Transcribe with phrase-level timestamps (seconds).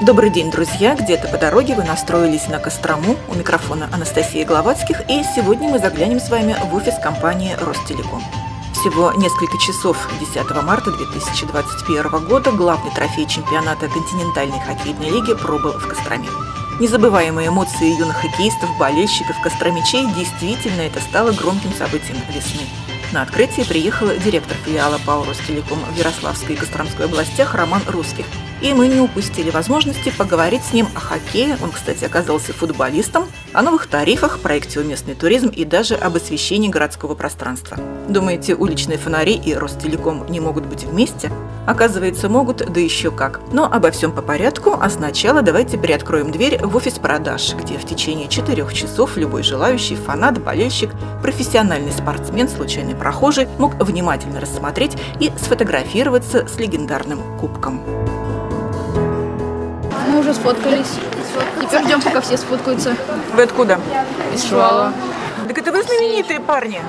[0.00, 0.96] Добрый день, друзья!
[0.96, 3.16] Где-то по дороге вы настроились на Кострому.
[3.28, 5.02] У микрофона Анастасия Гловацких.
[5.10, 8.22] И сегодня мы заглянем с вами в офис компании «Ростелеком».
[8.72, 15.86] Всего несколько часов 10 марта 2021 года главный трофей чемпионата континентальной хоккейной лиги пробыл в
[15.86, 16.30] Костроме.
[16.80, 22.62] Незабываемые эмоции юных хоккеистов, болельщиков, костромичей действительно это стало громким событием весны.
[23.12, 28.24] На открытие приехал директор филиала ПАО «Ростелеком» в Ярославской и Костромской областях Роман Русских–
[28.60, 33.62] и мы не упустили возможности поговорить с ним о хоккее, он, кстати, оказался футболистом, о
[33.62, 37.76] новых тарифах, проекте «Местный туризм» и даже об освещении городского пространства.
[38.08, 41.30] Думаете, уличные фонари и Ростелеком не могут быть вместе?
[41.66, 43.40] Оказывается, могут, да еще как.
[43.52, 47.84] Но обо всем по порядку, а сначала давайте приоткроем дверь в офис продаж, где в
[47.84, 50.90] течение четырех часов любой желающий, фанат, болельщик,
[51.22, 58.09] профессиональный спортсмен, случайный прохожий мог внимательно рассмотреть и сфотографироваться с легендарным кубком.
[60.20, 60.98] Мы уже сфоткались.
[61.62, 62.94] Теперь ждем, пока все сфоткаются.
[63.34, 63.80] Вы откуда?
[64.34, 64.92] Из Шувала.
[65.48, 66.82] Так это вы знаменитые парни,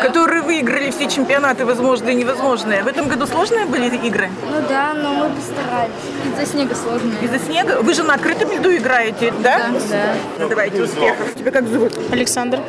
[0.00, 2.84] которые выиграли все чемпионаты возможные и невозможные.
[2.84, 4.30] В этом году сложные были игры?
[4.48, 5.90] Ну да, но мы постарались.
[6.32, 7.12] Из-за снега сложно.
[7.22, 7.80] Из-за снега?
[7.82, 9.66] Вы же на открытом льду играете, да?
[9.90, 10.14] Да.
[10.38, 11.34] Ну, давайте успехов.
[11.34, 11.92] Тебя как зовут?
[12.12, 12.60] Александр.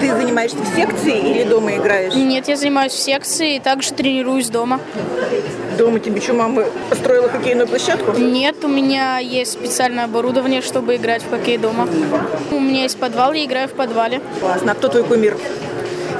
[0.00, 2.14] Ты занимаешься в секции или дома играешь?
[2.14, 4.80] Нет, я занимаюсь в секции и также тренируюсь дома.
[5.78, 8.10] Дома тебе что, мама построила хоккейную площадку?
[8.18, 11.88] Нет, у меня есть специальное оборудование, чтобы играть в хоккей дома.
[12.50, 14.20] У меня есть подвал, я играю в подвале.
[14.40, 14.72] Классно.
[14.72, 15.36] А кто твой кумир?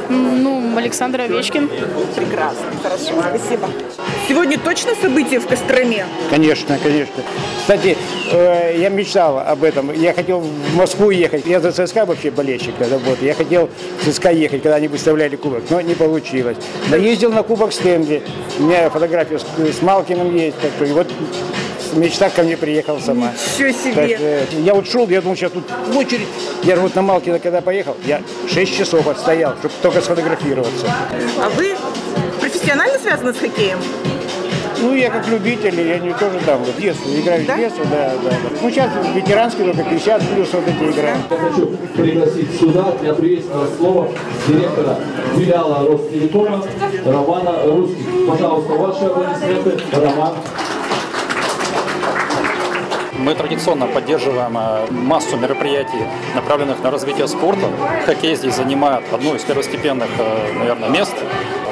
[0.09, 1.69] Ну, Александр Овечкин.
[2.17, 2.67] Прекрасно.
[2.83, 3.13] Хорошо.
[3.21, 3.69] Спасибо.
[4.29, 6.07] Сегодня точно событие в Костроме?
[6.31, 7.23] Конечно, конечно.
[7.61, 7.97] Кстати,
[8.31, 9.93] э, я мечтал об этом.
[9.93, 11.47] Я хотел в Москву ехать.
[11.47, 12.75] Я за ЦСКА вообще болельщик.
[12.79, 13.21] когда Вот.
[13.23, 13.69] Я хотел
[14.01, 16.57] в ЦСКА ехать, когда они выставляли кубок, но не получилось.
[16.89, 18.23] Но ездил на кубок Стэнли.
[18.59, 20.59] У меня фотография с, с Малкиным есть.
[20.61, 21.07] Так что, и вот
[21.95, 23.33] мечта ко мне приехала сама.
[23.33, 23.95] Ничего себе!
[23.95, 26.29] Так, э, я вот шел, я думал, сейчас тут очередь.
[26.63, 30.87] Я же вот на Малкина, когда поехал, я 6 часов отстоял, чтобы только сфотографироваться.
[31.41, 31.75] А вы
[32.41, 33.79] профессионально связаны с хоккеем?
[34.81, 37.57] Ну, я как любитель, я не тоже там, вот детство, играю Да?
[37.57, 38.37] с детства, да, да, да.
[38.63, 41.19] Ну, сейчас ветеранский только 50 плюс вот эти играем.
[41.31, 41.67] Я хочу
[41.97, 44.09] пригласить сюда для приветственного слова
[44.47, 44.99] директора
[45.37, 46.65] филиала Ростелекома
[47.05, 48.05] Романа Русских.
[48.29, 49.79] Пожалуйста, ваши аплодисменты.
[49.93, 50.35] Роман.
[53.19, 56.07] Мы традиционно поддерживаем э, массу мероприятий,
[56.37, 57.67] направленных на развитие спорта.
[58.07, 61.15] Хоккей здесь занимает одно из первостепенных, э, наверное, мест.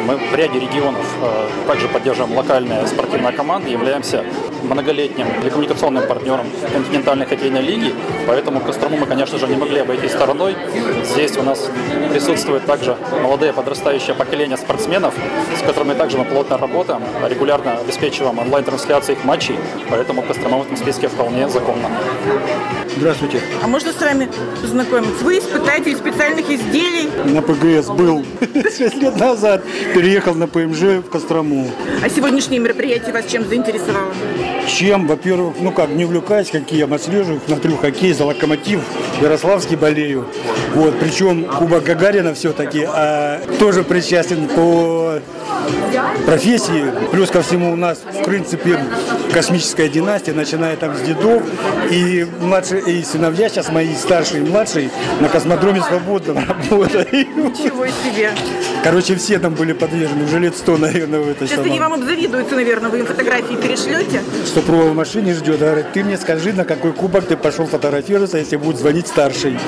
[0.06, 4.24] Мы в ряде регионов э, также поддерживаем локальные спортивные команды, являемся
[4.62, 7.92] многолетним телекоммуникационным партнером континентальной хоккейной лиги,
[8.26, 10.56] поэтому Кострому мы, конечно же, не могли обойти стороной.
[11.04, 11.68] Здесь у нас
[12.12, 15.14] присутствует также молодое подрастающее поколение спортсменов,
[15.58, 19.56] с которыми также мы плотно работаем, регулярно обеспечиваем онлайн-трансляции их матчей,
[19.90, 21.88] поэтому Кострома в этом списке вполне законно.
[22.96, 23.40] Здравствуйте.
[23.62, 24.28] А можно с вами
[24.62, 25.24] познакомиться?
[25.24, 27.10] Вы испытатель специальных изделий.
[27.24, 28.24] На ПГС был
[28.54, 29.62] 6 лет назад,
[29.96, 31.70] переехал на ПМЖ в Кострому.
[32.04, 34.12] А сегодняшнее мероприятие вас чем заинтересовало?
[34.68, 38.80] Чем, во-первых, ну как, не увлекаюсь хоккеем, отслеживаю, смотрю хоккей за локомотив,
[39.22, 40.26] Ярославский болею.
[40.74, 45.18] Вот, причем Кубок Гагарина все-таки а, тоже причастен по
[46.26, 46.92] профессии.
[47.10, 48.78] Плюс ко всему у нас, в принципе,
[49.36, 51.42] космическая династия, начиная там с дедов.
[51.90, 57.12] И младшие, и сыновья, сейчас мои старшие и младшие, на космодроме свободно работают.
[57.12, 58.32] Ничего себе.
[58.82, 61.90] Короче, все там были подвержены, уже лет сто, наверное, в этой Сейчас они самом.
[61.90, 64.22] вам обзавидуются, наверное, вы им фотографии перешлете.
[64.46, 68.56] Что в машине ждет, говорит, ты мне скажи, на какой кубок ты пошел фотографироваться, если
[68.56, 69.58] будет звонить старший.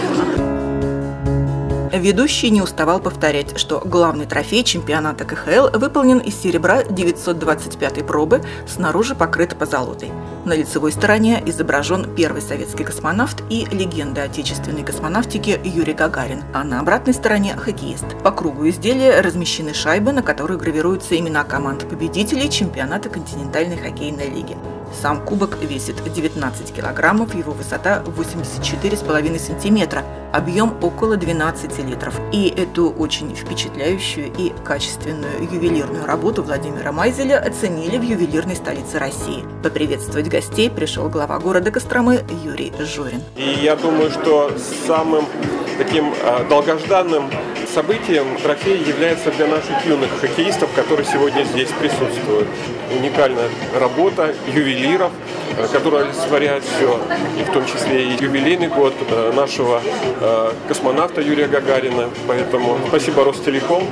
[1.92, 9.14] Ведущий не уставал повторять, что главный трофей чемпионата КХЛ выполнен из серебра 925 пробы, снаружи
[9.14, 10.10] покрыт позолотой.
[10.44, 16.80] На лицевой стороне изображен первый советский космонавт и легенда отечественной космонавтики Юрий Гагарин, а на
[16.80, 18.22] обратной стороне– хоккеист.
[18.22, 24.56] По кругу изделия размещены шайбы, на которых гравируются имена команд победителей чемпионата континентальной хоккейной лиги.
[24.92, 32.18] Сам кубок весит 19 килограммов, его высота 84,5 сантиметра, объем около 12 литров.
[32.32, 39.44] И эту очень впечатляющую и качественную ювелирную работу Владимира Майзеля оценили в ювелирной столице России.
[39.62, 43.22] Поприветствовать гостей пришел глава города Костромы Юрий Журин.
[43.36, 44.52] И я думаю, что
[44.86, 45.26] самым
[45.78, 47.30] таким э, долгожданным
[47.68, 52.48] событием трофей является для наших юных хоккеистов, которые сегодня здесь присутствуют.
[52.98, 53.48] Уникальная
[53.78, 55.12] работа ювелиров,
[55.56, 57.00] э, которая олицетворяет все,
[57.38, 59.80] и в том числе и юбилейный год э, нашего
[60.20, 62.08] э, космонавта Юрия Гагарина.
[62.26, 63.84] Поэтому спасибо Ростелеком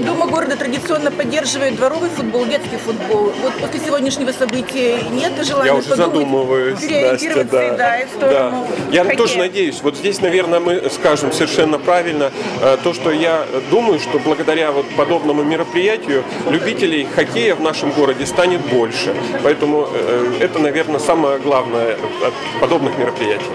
[0.00, 3.32] Дума города традиционно поддерживает дворовый футбол, детский футбол.
[3.42, 7.74] Вот после сегодняшнего события нет желания Я уже подумать, задумываюсь, Настя, да.
[7.76, 9.16] да, и в сторону Я хоккея?
[9.18, 9.80] тоже надеюсь.
[9.82, 14.86] Вот здесь, наверное, мы скажем совершенно правильно э, то, что я думаю, что благодаря вот
[14.96, 19.14] подобному мероприятию любителей хоккея в нашем городе станет больше.
[19.42, 23.46] Поэтому э, это, наверное, самое главное от подобных мероприятий.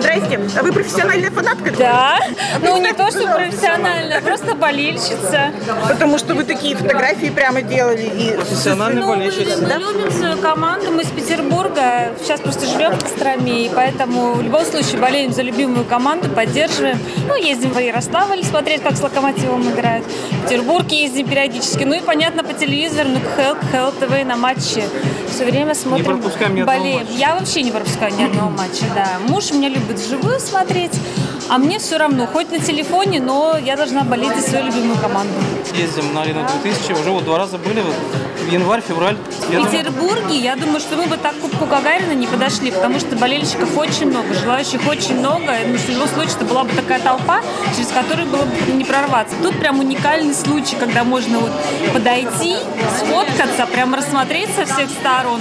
[0.00, 1.70] Здрасте, а вы профессиональная фанатка?
[1.78, 2.18] Да,
[2.62, 4.54] ну не то, что профессионально, просто
[4.90, 5.52] болельщица.
[5.88, 11.02] Потому что вы такие фотографии прямо делали и Ну, мы, мы любим свою команду, мы
[11.02, 15.84] из Петербурга, сейчас просто живем в Костроме, и поэтому в любом случае болеем за любимую
[15.84, 16.98] команду, поддерживаем.
[17.26, 20.04] Ну, ездим в Ярославль смотреть, как с Локомотивом играют.
[20.04, 21.84] В Петербург ездим периодически.
[21.84, 24.84] Ну и, понятно, по телевизору, ну, КХЛ, КХЛ ТВ на матче.
[25.30, 27.00] Все время смотрим, пропускаем ни болеем.
[27.00, 27.12] матча.
[27.12, 29.06] Я вообще не пропускаю ни одного матча, да.
[29.28, 30.92] Муж меня любит вживую смотреть,
[31.50, 35.34] а мне все равно, хоть на телефоне, но я должна болеть за свою любимую команду.
[35.74, 37.94] Ездим на арену 2000, уже вот два раза были, вот,
[38.40, 39.16] в январь, февраль.
[39.50, 42.70] Я В думаю, Петербурге, я думаю, что мы бы так к Кубку Гагарина не подошли,
[42.70, 45.52] потому что болельщиков очень много, желающих очень много.
[45.66, 47.40] Ну, в любом случае, это была бы такая толпа,
[47.74, 49.34] через которую было бы не прорваться.
[49.42, 51.50] Тут прям уникальный случай, когда можно вот
[51.92, 52.56] подойти,
[52.96, 53.29] сфоткаться,
[53.72, 55.40] прям рассмотреть со всех сторон,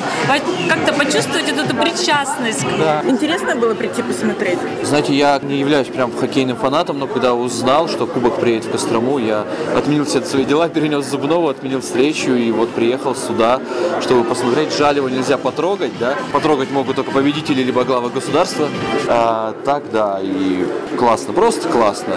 [0.70, 2.66] как-то почувствовать вот эту причастность.
[2.78, 3.04] да.
[3.06, 4.60] Интересно было прийти посмотреть?
[4.84, 9.18] Знаете, я не являюсь прям хоккейным фанатом, но когда узнал, что Кубок приедет в Кострому,
[9.18, 13.60] я отменил все свои дела, перенес Зубнову, отменил встречу и вот приехал сюда,
[14.02, 14.74] чтобы посмотреть.
[14.78, 16.16] Жаль, его нельзя потрогать, да?
[16.32, 18.70] Потрогать могут только победители либо главы государства.
[19.08, 20.66] А, так, да, и
[20.98, 22.16] классно, просто классно.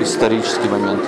[0.00, 1.02] Исторический момент.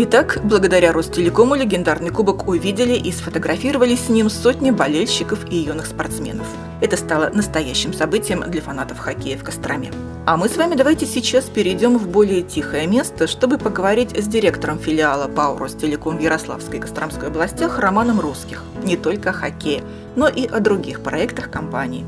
[0.00, 6.46] Итак, благодаря Ростелекому легендарный кубок увидели и сфотографировали с ним сотни болельщиков и юных спортсменов.
[6.80, 9.90] Это стало настоящим событием для фанатов хоккея в Костроме.
[10.24, 14.78] А мы с вами давайте сейчас перейдем в более тихое место, чтобы поговорить с директором
[14.78, 18.62] филиала ПАО Ростелеком в Ярославской Костромской областях Романом Русских.
[18.84, 19.82] Не только о хоккее,
[20.14, 22.06] но и о других проектах компании.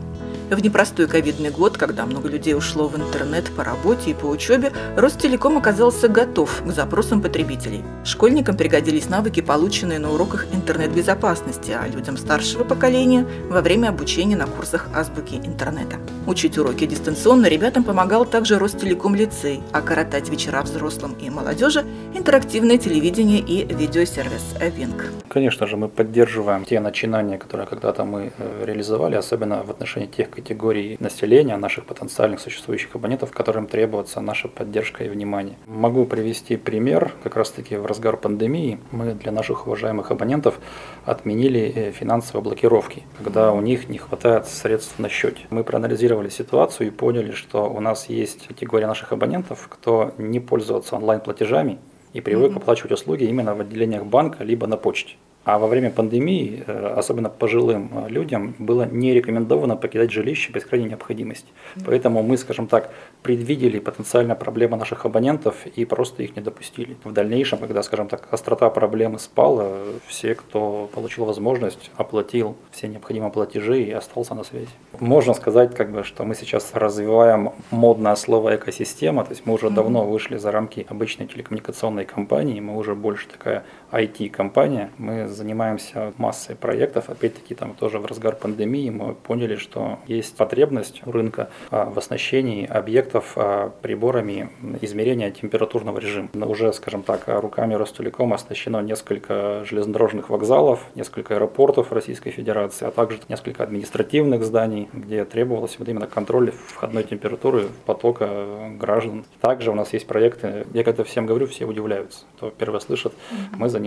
[0.50, 4.72] В непростой ковидный год, когда много людей ушло в интернет по работе и по учебе,
[4.96, 7.84] Ростелеком оказался готов к запросам потребителей.
[8.04, 14.48] Школьникам пригодились навыки, полученные на уроках интернет-безопасности, а людям старшего поколения во время обучения на
[14.48, 15.98] курсах азбуки интернета.
[16.26, 22.76] Учить уроки дистанционно ребятам помогал также Ростелеком лицей, а коротать вечера взрослым и молодежи– интерактивное
[22.76, 25.12] телевидение и видеосервис Винг.
[25.28, 30.28] Конечно же, мы поддерживаем те начинания, которые когда-то мы э, реализовали, особенно в отношении тех
[30.40, 35.56] категорий населения, наших потенциальных существующих абонентов, которым требуется наша поддержка и внимание.
[35.66, 37.12] Могу привести пример.
[37.22, 40.58] Как раз-таки в разгар пандемии мы для наших уважаемых абонентов
[41.04, 45.46] отменили э, финансовые блокировки, когда у них не хватает средств на счете.
[45.50, 50.96] Мы проанализировали ситуацию и поняли, что у нас есть категория наших абонентов, кто не пользуется
[50.96, 51.78] онлайн-платежами,
[52.12, 55.16] и привык оплачивать услуги именно в отделениях банка либо на почте.
[55.42, 60.66] А во время пандемии, э, особенно пожилым э, людям, было не рекомендовано покидать жилище без
[60.66, 61.48] крайней необходимости.
[61.86, 62.90] Поэтому мы, скажем так,
[63.22, 66.96] предвидели потенциально проблемы наших абонентов и просто их не допустили.
[67.04, 73.32] В дальнейшем, когда, скажем так, острота проблемы спала, все, кто получил возможность, оплатил все необходимые
[73.32, 74.68] платежи и остался на связи.
[75.00, 79.70] Можно сказать, как бы, что мы сейчас развиваем модное слово экосистема, то есть мы уже
[79.70, 86.56] давно вышли за рамки обычной телекоммуникационной компании, мы уже больше такая IT-компания, мы занимаемся массой
[86.56, 91.86] проектов, опять-таки там тоже в разгар пандемии мы поняли, что есть потребность у рынка а,
[91.86, 96.28] в оснащении объектов а, приборами измерения температурного режима.
[96.34, 103.18] Уже, скажем так, руками Ростелекома оснащено несколько железнодорожных вокзалов, несколько аэропортов Российской Федерации, а также
[103.28, 109.24] несколько административных зданий, где требовалось вот именно контроль входной температуры потока граждан.
[109.40, 113.12] Также у нас есть проекты, я когда всем говорю, все удивляются, кто первое слышит,
[113.52, 113.79] мы занимаемся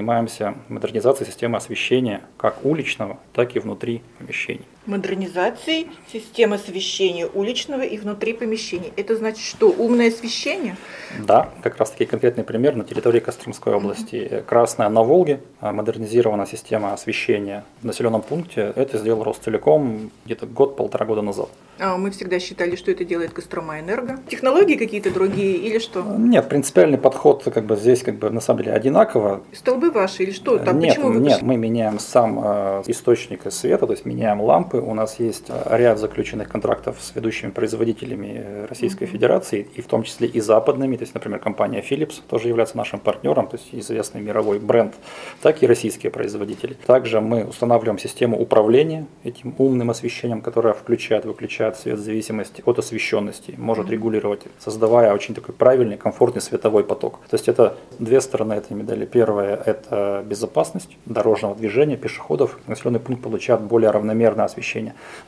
[0.70, 4.66] модернизацией системы освещения как уличного, так и внутри помещений.
[4.86, 8.92] Модернизации системы освещения уличного и внутри помещений.
[8.98, 9.70] Это значит что?
[9.70, 10.76] Умное освещение?
[11.20, 14.44] Да, как раз таки конкретный пример на территории Костромской области.
[14.46, 18.74] Красная на Волге, а, модернизирована система освещения в населенном пункте.
[18.76, 21.50] Это сделал Ростелеком где-то год-полтора года назад.
[21.80, 24.20] А мы всегда считали, что это делает Кострома Энерго.
[24.30, 26.04] Технологии какие-то другие или что?
[26.04, 29.42] Нет, принципиальный подход как бы здесь как бы на самом деле одинаково.
[29.54, 30.60] Столбы ваши или что?
[30.60, 34.73] Там, нет, почему вы нет, мы меняем сам э, источник света, то есть меняем лампы,
[34.74, 34.86] этапы.
[34.86, 40.28] У нас есть ряд заключенных контрактов с ведущими производителями Российской Федерации, и в том числе
[40.28, 40.98] и западными.
[40.98, 44.94] То есть, например, компания Philips тоже является нашим партнером, то есть известный мировой бренд,
[45.42, 46.76] так и российские производители.
[46.86, 52.80] Также мы устанавливаем систему управления этим умным освещением, которое включает, выключает свет в зависимости от
[52.80, 57.20] освещенности, может регулировать, создавая очень такой правильный, комфортный световой поток.
[57.30, 59.06] То есть это две стороны этой медали.
[59.06, 62.60] Первое– это безопасность дорожного движения, пешеходов.
[62.68, 64.63] Населенный пункт получает более равномерное освещение.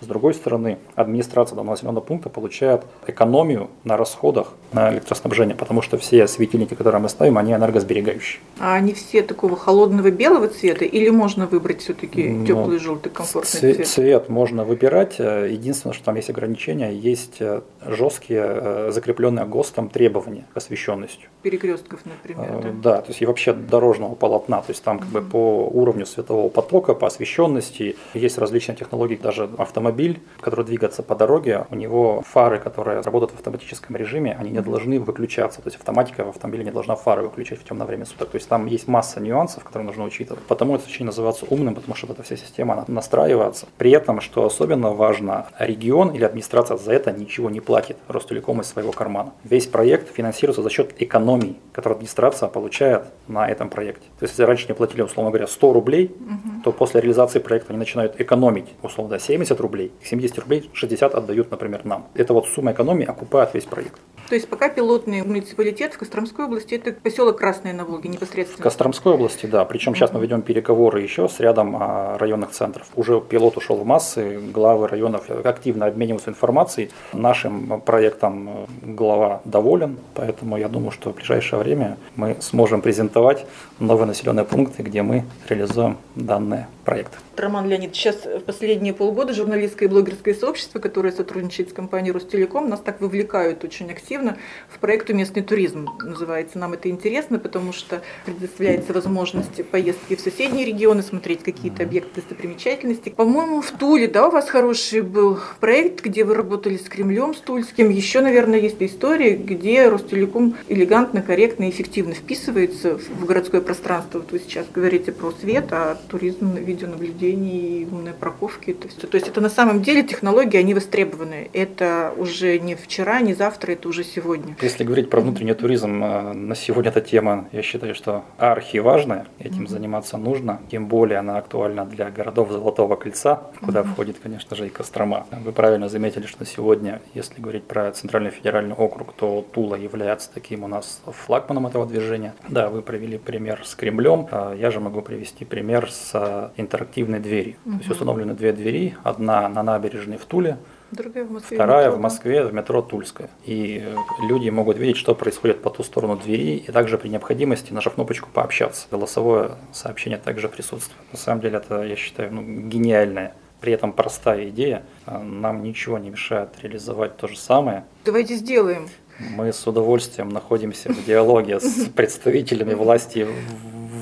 [0.01, 5.97] С другой стороны, администрация данного населенного пункта получает экономию на расходах на электроснабжение, потому что
[5.97, 8.41] все светильники, которые мы ставим, они энергосберегающие.
[8.59, 13.59] А они все такого холодного белого цвета или можно выбрать все-таки Ну, теплый желтый комфортный
[13.59, 13.87] Цве- цвет?
[13.87, 15.19] Цвет можно выбирать.
[15.19, 21.27] Единственное, что там есть ограничения, есть э, жесткие э, закрепленные ГОСТом требования к освещенности.
[21.41, 22.49] Перекрестков, например.
[22.49, 22.95] Э, да?
[22.95, 26.49] Да, то есть и вообще дорожного полотна, то есть там как бы по уровню светового
[26.49, 32.59] потока, по освещенности есть различные технологии, даже автомобиль, который двигается по дороге, у него фары,
[32.59, 36.71] которые работают в автоматическом режиме, они не должны выключаться, то есть автоматика в автомобиле не
[36.71, 40.03] должна фары выключать в темное время суток, то есть там есть масса нюансов, которые нужно
[40.03, 43.67] учитывать, потому это очень называется умным, потому что вот эта вся система она настраивается.
[43.77, 48.67] При этом, что особенно важно, регион или администрация за это ничего не платит Ростелеком из
[48.67, 49.33] своего кармана.
[49.43, 54.05] Весь проект финансируется за счет экономий, которые администрация получает на этом проекте.
[54.19, 56.15] То есть, если раньше не платили, условно говоря, 100 рублей,
[56.63, 61.15] то после реализации проекта они начинают экономить, условно, говоря, 70 рублей, к 70 рублей 60
[61.15, 62.07] отдают, например, нам.
[62.13, 63.99] Это вот сумма экономии окупает весь проект.
[64.29, 68.63] То есть пока пилотный муниципалитет в Костромской области это поселок Красные на Волге В непосредственно.
[68.63, 69.65] Костромской области, да.
[69.65, 72.87] Причем сейчас мы ведем переговоры еще с рядом а, районных центров.
[72.95, 76.89] Уже пилот ушел в массы, главы районов активно обмениваются информацией.
[77.13, 83.45] Нашим проектом э, глава доволен, поэтому я думаю, что в ближайшее время мы сможем презентовать
[83.79, 87.17] новые населенные пункты, где мы реализуем данные проекты.
[87.35, 92.69] Роман Леонид, сейчас в последние полгода журналистское и блогерское сообщество, которое сотрудничает с компанией Ростелеком,
[92.69, 94.37] нас так вовлекают очень активно
[94.69, 95.89] в проект «Местный туризм».
[96.01, 102.21] Называется нам это интересно, потому что предоставляется возможность поездки в соседние регионы, смотреть какие-то объекты
[102.21, 103.09] достопримечательности.
[103.09, 107.39] По-моему, в Туле, да, у вас хороший был проект, где вы работали с Кремлем, с
[107.39, 107.89] Тульским.
[107.89, 114.19] Еще, наверное, есть история, где Ростелеком элегантно, корректно и эффективно вписывается в городское пространство.
[114.19, 118.73] Вот вы сейчас говорите про свет, а туризм, видеонаблюдение и умные парковки.
[118.73, 121.49] То есть, то есть это на самом деле технологии, они востребованы.
[121.53, 124.55] Это уже не вчера, не завтра, это уже сегодня.
[124.61, 129.67] Если говорить про внутренний туризм, э, на сегодня эта тема, я считаю, что архиважная, этим
[129.67, 134.69] заниматься нужно, тем более она актуальна для городов Золотого Кольца, куда входит, конечно же, и
[134.69, 135.25] Кострома.
[135.31, 140.63] Вы правильно заметили, что сегодня, если говорить про Центральный федеральный округ, то Тула является таким
[140.63, 142.33] у нас флагманом этого движения.
[142.49, 147.55] Да, вы провели пример с Кремлем, а я же могу привести пример с интерактивной дверью.
[147.63, 150.57] То есть установлены две двери, одна на набережной в Туле,
[150.91, 151.57] Другая в Москве.
[151.57, 152.03] Вторая метро, в да?
[152.03, 153.29] Москве в метро Тульская.
[153.43, 153.95] И э,
[154.29, 158.29] люди могут видеть, что происходит по ту сторону двери, и также при необходимости, нажав кнопочку
[158.31, 158.87] «Пообщаться».
[158.91, 161.01] Голосовое сообщение также присутствует.
[161.11, 164.83] На самом деле это, я считаю, ну, гениальная, при этом простая идея.
[165.05, 167.83] А Нам ничего не мешает реализовать то же самое.
[168.05, 168.87] Давайте сделаем.
[169.19, 173.27] Мы с удовольствием находимся в диалоге с представителями власти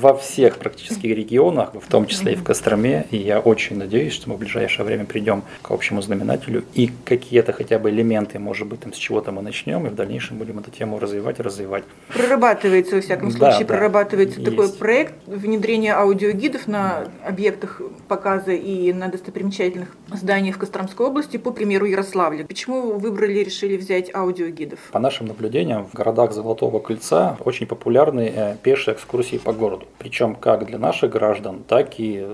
[0.00, 3.06] во всех практически регионах, в том числе и в Костроме.
[3.10, 7.52] И я очень надеюсь, что мы в ближайшее время придем к общему знаменателю и какие-то
[7.52, 10.70] хотя бы элементы, может быть, там с чего-то мы начнем, и в дальнейшем будем эту
[10.70, 11.84] тему развивать развивать.
[12.08, 14.78] Прорабатывается, во всяком Да, случае, да, прорабатывается такой есть.
[14.78, 21.86] проект внедрения аудиогидов на объектах показа и на достопримечательных зданиях в Костромской области, по примеру
[21.86, 22.44] Ярославля.
[22.44, 24.78] Почему вы выбрали, решили взять аудиогидов?
[24.92, 29.83] По нашим наблюдениям, в городах Золотого Кольца очень популярны э, пешие экскурсии по городу.
[29.98, 32.26] Причем как для наших граждан, так и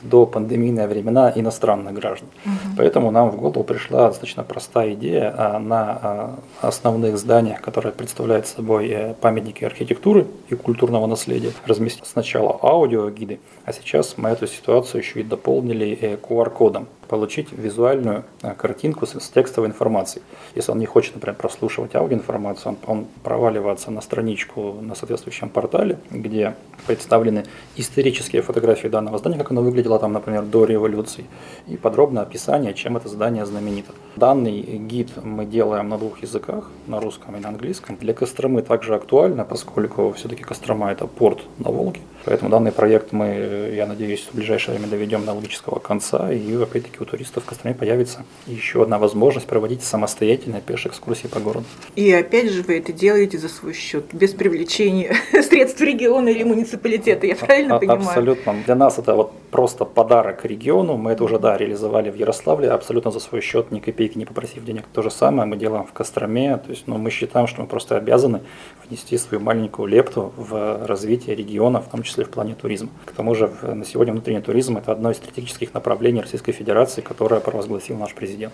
[0.00, 2.28] в допандемийные времена иностранных граждан.
[2.76, 8.46] Поэтому нам в голову пришла достаточно простая идея а, на а, основных зданиях, которые представляют
[8.46, 15.02] собой э, памятники архитектуры и культурного наследия, разместить сначала аудиогиды, а сейчас мы эту ситуацию
[15.02, 20.22] еще и дополнили э, QR-кодом получить визуальную э, картинку с, текстовой информацией.
[20.54, 25.98] Если он не хочет, например, прослушивать аудиоинформацию, он, он проваливается на страничку на соответствующем портале,
[26.10, 26.54] где
[26.86, 27.44] представлены
[27.76, 31.24] исторические фотографии данного здания, как оно выглядело там, например, до революции,
[31.66, 33.92] и подробное описание, чем это здание знаменито.
[34.14, 37.96] Данный гид мы делаем на двух языках, на русском и на английском.
[37.96, 43.26] Для Костромы также актуально, поскольку все-таки Кострома это порт на Волге, поэтому данный проект мы,
[43.26, 47.46] э, я надеюсь, в ближайшее время доведем до логического конца, и опять-таки у туристов в
[47.46, 51.64] Костроме появится еще одна возможность проводить самостоятельные пешие экскурсии по городу.
[51.96, 57.26] И опять же вы это делаете за свой счет, без привлечения средств региона или муниципалитета,
[57.26, 58.00] я правильно А- понимаю?
[58.00, 58.54] Абсолютно.
[58.66, 60.96] Для нас это вот просто подарок региону.
[60.96, 64.64] Мы это уже, да, реализовали в Ярославле, абсолютно за свой счет, ни копейки не попросив
[64.64, 64.84] денег.
[64.92, 66.56] То же самое мы делаем в Костроме.
[66.58, 68.40] То есть, ну, мы считаем, что мы просто обязаны
[68.88, 72.90] внести свою маленькую лепту в развитие региона, в том числе в плане туризма.
[73.04, 77.40] К тому же, на сегодня внутренний туризм– это одно из стратегических направлений Российской Федерации, которое
[77.40, 78.52] провозгласил наш президент.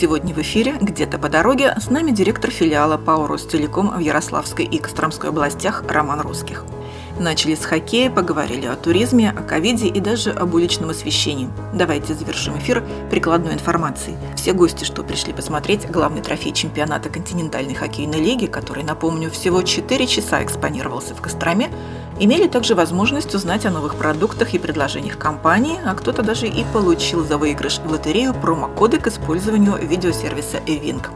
[0.00, 4.78] Сегодня в эфире «Где-то по дороге» с нами директор филиала ПАО «Ростелеком» в Ярославской и
[4.78, 6.64] Костромской областях Роман Русских.
[7.20, 11.50] Начали с хоккея, поговорили о туризме, о ковиде и даже об уличном освещении.
[11.74, 14.16] Давайте завершим эфир прикладной информацией.
[14.36, 20.06] Все гости, что пришли посмотреть главный трофей чемпионата континентальной хоккейной лиги, который, напомню, всего 4
[20.06, 21.70] часа экспонировался в Костроме,
[22.20, 27.24] имели также возможность узнать о новых продуктах и предложениях компании, а кто-то даже и получил
[27.24, 31.08] за выигрыш в лотерею промокоды к использованию видеосервиса eWink.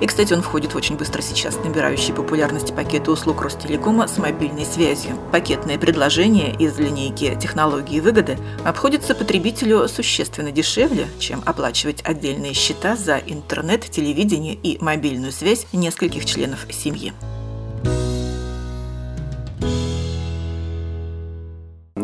[0.00, 4.64] И, кстати, он входит в очень быстро сейчас набирающий популярность пакеты услуг Ростелекома с мобильной
[4.64, 5.16] связью.
[5.32, 13.18] Пакетное предложение из линейки технологии выгоды обходится потребителю существенно дешевле, чем оплачивать отдельные счета за
[13.18, 17.12] интернет, телевидение и мобильную связь нескольких членов семьи.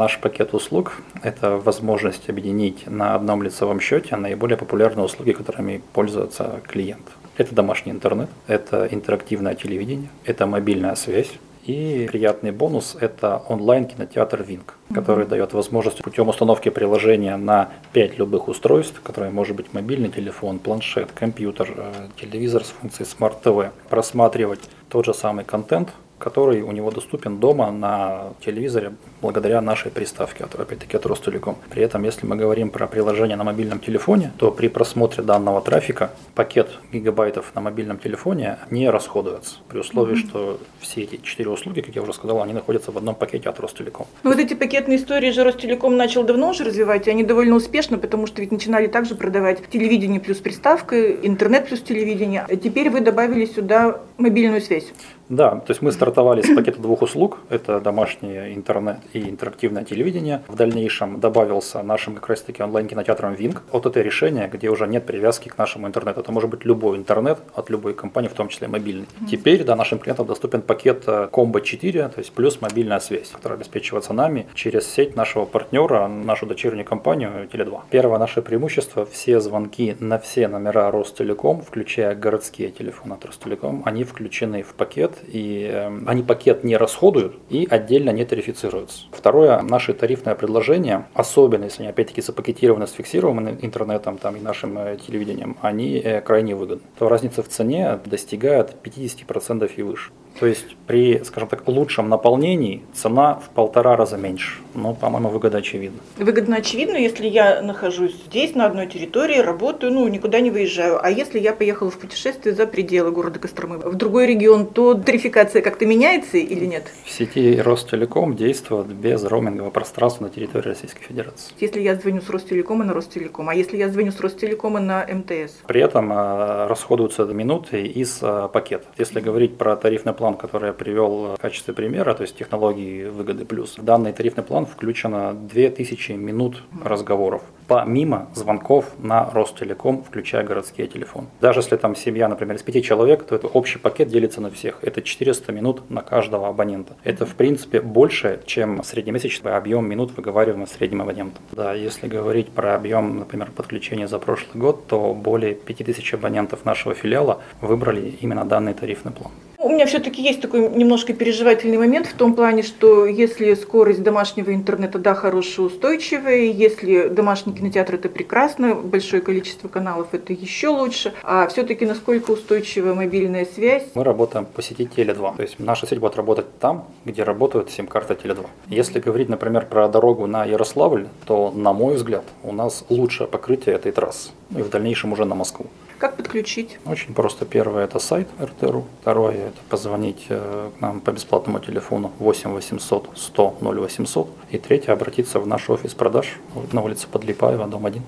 [0.01, 6.63] Наш пакет услуг– это возможность объединить на одном лицевом счете наиболее популярные услуги, которыми пользуется
[6.67, 7.07] клиент.
[7.37, 11.31] Это домашний интернет, это интерактивное телевидение, это мобильная связь,
[11.67, 18.49] и приятный бонус– это онлайн-кинотеатр Винк, который дает возможность путем установки приложения на 5 любых
[18.49, 24.61] устройств, которые может быть мобильный телефон, планшет, компьютер, э, телевизор с функцией Smart TV, просматривать
[24.89, 25.91] тот же самый контент,
[26.21, 31.57] который у него доступен дома на телевизоре благодаря нашей приставке, опять-таки от Ростелеком.
[31.71, 36.11] При этом, если мы говорим про приложение на мобильном телефоне, то при просмотре данного трафика
[36.35, 40.29] пакет гигабайтов на мобильном телефоне не расходуется, при условии, mm-hmm.
[40.29, 43.59] что все эти четыре услуги, как я уже сказал, они находятся в одном пакете от
[43.59, 44.07] Ростелеком.
[44.23, 47.97] Ну, вот эти пакетные истории же Ростелеком начал давно уже развивать, и они довольно успешно,
[47.97, 52.45] потому что ведь начинали также продавать телевидение плюс приставка, интернет плюс телевидение.
[52.47, 54.93] А теперь вы добавили сюда мобильную связь.
[55.31, 60.43] Да, то есть мы стартовали с пакета двух услуг, это домашний интернет и интерактивное телевидение.
[60.49, 65.57] В дальнейшем добавился нашим как раз таки онлайн-кинотеатром Wing OTT-решение, где уже нет привязки к
[65.57, 66.21] нашему интернету.
[66.21, 69.05] Это может быть любой интернет от любой компании, в том числе мобильный.
[69.05, 69.27] Mm-hmm.
[69.31, 73.57] Теперь да, нашим клиентам доступен пакет Combo э, 4, то есть плюс мобильная связь, которая
[73.57, 77.83] обеспечивается нами через сеть нашего партнера, нашу дочернюю компанию Теле2.
[77.91, 84.03] Первое наше преимущество– все звонки на все номера Ростелеком, включая городские телефоны от Ростелеком, они
[84.03, 89.05] включены в пакет и э, они пакет не расходуют и отдельно не тарифицируются.
[89.13, 94.79] Второе, наши тарифное предложение, особенно если они опять-таки запакетированы с фиксированным интернетом там, и нашим
[94.79, 96.87] э, телевидением, они э, крайне выгодны.
[96.99, 100.11] То разница в цене достигает 50% и выше.
[100.39, 104.61] То есть при, скажем так, лучшем наполнении цена в полтора раза меньше.
[104.75, 105.99] Ну, по-моему, выгода очевидна.
[106.17, 111.05] Выгодно очевидно, если я нахожусь здесь, на одной территории, работаю, ну, никуда не выезжаю.
[111.05, 115.61] А если я поехала в путешествие за пределы города Костромы, в другой регион, то тарификация
[115.61, 116.85] как-то меняется или нет?
[117.05, 121.53] В сети Ростелеком действует без роумингового пространства на территории Российской Федерации.
[121.59, 125.63] Если я звоню с Ростелекома на Ростелеком, а если я звоню с Ростелекома на МТС?
[125.67, 128.87] При этом э, расходуются минуты из э, пакета.
[128.99, 133.45] Если говорить про тарифный план, который я привел в качестве примера, то есть технологии выгоды
[133.45, 140.89] плюс, в данный тарифный план включено 2000 минут разговоров помимо звонков на Ростелеком, включая городские
[140.89, 141.29] телефоны.
[141.41, 144.81] Даже если там семья, например, из пяти человек, то это общий пакет делится на всех.
[144.83, 146.97] Это 400 минут на каждого абонента.
[147.05, 151.45] Это, в принципе, больше, чем среднемесячный объем минут выговариваемый средним абонентом.
[151.53, 156.97] Да, если говорить про объем, например, подключения за прошлый год, то более 5000 абонентов нашего
[156.97, 159.31] филиала выбрали именно данный тарифный план.
[159.63, 164.55] У меня все-таки есть такой немножко переживательный момент в том плане, что если скорость домашнего
[164.55, 171.13] интернета, да, хорошая, устойчивая, если домашний кинотеатр это прекрасно, большое количество каналов это еще лучше,
[171.23, 173.85] а все-таки насколько устойчивая мобильная связь?
[173.95, 178.15] Мы работаем по сети Теле2, то есть наша сеть будет работать там, где работает сим-карта
[178.15, 178.47] Теле2.
[178.69, 183.75] Если говорить, например, про дорогу на Ярославль, то, на мой взгляд, у нас лучшее покрытие
[183.75, 185.67] этой трассы, и в дальнейшем уже на Москву.
[186.01, 186.79] Как подключить?
[186.87, 187.45] Очень просто.
[187.45, 188.87] Первое это сайт РТРУ.
[189.03, 194.29] Второе это позвонить э, к нам по бесплатному телефону 8 800 100 0800.
[194.51, 196.39] И третье обратиться в наш офис продаж
[196.73, 198.03] на улице Подлипаева, дом 1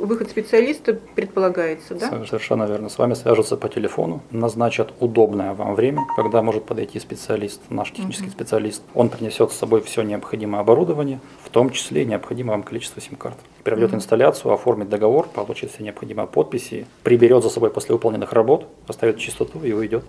[0.00, 2.10] выход специалиста предполагается, да?
[2.26, 2.88] Совершенно верно.
[2.88, 8.26] С вами свяжутся по телефону, назначат удобное вам время, когда может подойти специалист, наш технический
[8.26, 8.32] угу.
[8.32, 8.82] специалист.
[8.94, 13.36] Он принесет с собой все необходимое оборудование, в том числе необходимое вам количество сим-карт.
[13.64, 13.96] Проведет угу.
[13.96, 19.62] инсталляцию, оформит договор, получит все необходимые подписи, приберет за собой после выполненных работ, оставит чистоту
[19.62, 20.04] и уйдет.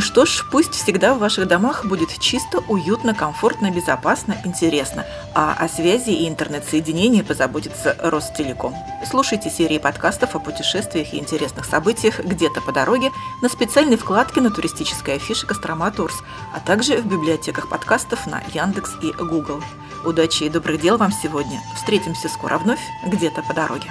[0.00, 5.06] Что ж, пусть всегда в ваших домах будет чисто, уютно, комфортно, безопасно, интересно.
[5.34, 8.74] А о связи и интернет-соединении позаботится Ростелеком.
[9.08, 14.50] Слушайте серии подкастов о путешествиях и интересных событиях где-то по дороге на специальной вкладке на
[14.50, 16.16] туристической афише Кострома Турс,
[16.52, 19.62] а также в библиотеках подкастов на Яндекс и Google.
[20.04, 21.60] Удачи и добрых дел вам сегодня.
[21.76, 23.90] Встретимся скоро вновь где-то по дороге.